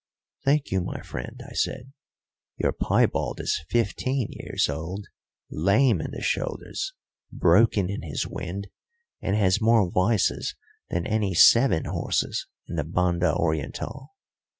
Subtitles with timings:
[0.43, 1.93] "Thank you, my friend," I said.
[2.57, 5.05] "Your piebald is fifteen years old,
[5.51, 6.95] lame in the shoulders,
[7.31, 8.69] broken in his wind,
[9.21, 10.55] and has more vices
[10.89, 14.07] than any seven horses in the Banda Orientál.